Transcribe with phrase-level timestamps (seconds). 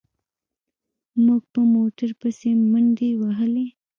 [1.25, 3.67] موږ په موټر پسې منډې وهلې.